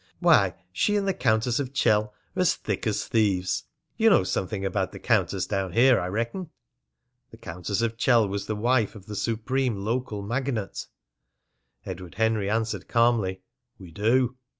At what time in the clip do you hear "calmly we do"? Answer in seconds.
12.87-14.37